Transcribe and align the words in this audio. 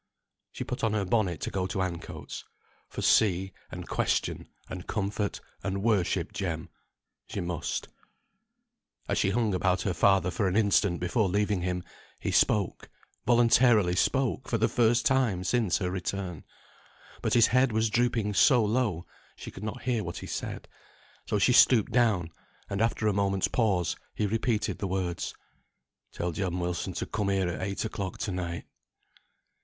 She 0.51 0.63
put 0.63 0.83
on 0.83 0.93
her 0.93 1.05
bonnet 1.05 1.41
to 1.41 1.51
go 1.51 1.67
to 1.67 1.83
Ancoats; 1.83 2.43
for 2.89 3.03
see, 3.03 3.53
and 3.69 3.87
question, 3.87 4.47
and 4.67 4.87
comfort, 4.87 5.39
and 5.63 5.83
worship 5.83 6.33
Jem, 6.33 6.69
she 7.27 7.39
must. 7.39 7.87
As 9.07 9.19
she 9.19 9.29
hung 9.29 9.53
about 9.53 9.83
her 9.83 9.93
father 9.93 10.31
for 10.31 10.47
an 10.47 10.55
instant 10.55 10.99
before 10.99 11.29
leaving 11.29 11.61
him, 11.61 11.83
he 12.17 12.31
spoke 12.31 12.89
voluntarily 13.27 13.95
spoke 13.95 14.49
for 14.49 14.57
the 14.57 14.67
first 14.67 15.05
time 15.05 15.43
since 15.43 15.77
her 15.77 15.91
return; 15.91 16.45
but 17.21 17.35
his 17.35 17.45
head 17.53 17.71
was 17.71 17.91
drooping 17.91 18.33
so 18.33 18.65
low 18.65 19.05
she 19.35 19.51
could 19.51 19.63
not 19.63 19.83
hear 19.83 20.03
what 20.03 20.17
he 20.17 20.25
said, 20.25 20.67
so 21.27 21.37
she 21.37 21.53
stooped 21.53 21.91
down; 21.91 22.31
and 22.71 22.81
after 22.81 23.05
a 23.07 23.13
moment's 23.13 23.47
pause, 23.47 23.95
he 24.15 24.25
repeated 24.25 24.79
the 24.79 24.87
words, 24.87 25.35
"Tell 26.11 26.31
Jem 26.31 26.59
Wilson 26.59 26.93
to 26.93 27.05
come 27.05 27.29
here 27.29 27.47
at 27.47 27.61
eight 27.61 27.85
o'clock 27.85 28.17
to 28.17 28.31
night." 28.31 28.65